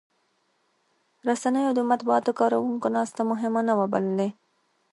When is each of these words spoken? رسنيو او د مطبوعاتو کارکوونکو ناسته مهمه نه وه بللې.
رسنيو 1.27 1.67
او 1.69 1.75
د 1.77 1.81
مطبوعاتو 1.91 2.31
کارکوونکو 2.39 2.87
ناسته 2.95 3.21
مهمه 3.31 3.61
نه 3.67 3.73
وه 3.77 3.87
بللې. 3.93 4.29